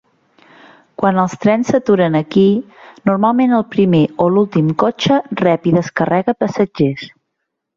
[1.01, 2.45] Quan els trens s'aturen aquí,
[3.11, 7.07] normalment el primer o últim cotxe rep i descarrega passatgers.